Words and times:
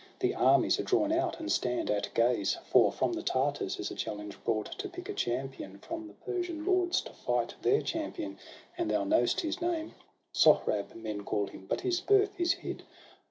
The 0.17 0.33
armies 0.33 0.79
are 0.79 0.83
drawn 0.83 1.11
out, 1.11 1.39
and 1.39 1.51
stand 1.51 1.91
at 1.91 2.11
gaze; 2.15 2.57
For 2.71 2.91
from 2.91 3.13
the 3.13 3.21
Tartars 3.21 3.77
is 3.79 3.91
a 3.91 3.93
challenge 3.95 4.35
brought 4.43 4.71
To 4.79 4.89
pick 4.89 5.07
a 5.09 5.13
champion 5.13 5.77
from 5.77 6.07
the 6.07 6.15
Persian 6.15 6.65
lords 6.65 7.01
To 7.01 7.13
fight 7.13 7.53
their 7.61 7.83
champion— 7.83 8.39
and 8.79 8.89
thou 8.89 9.03
know'st 9.03 9.41
his 9.41 9.61
name— 9.61 9.93
Sohrab 10.33 10.95
men 10.95 11.23
call 11.23 11.45
him, 11.45 11.67
but 11.69 11.81
his 11.81 11.99
birth 11.99 12.31
is 12.41 12.53
hid. 12.65 12.81